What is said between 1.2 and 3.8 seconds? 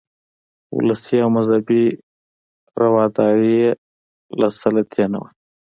او مذهبي رواداري یې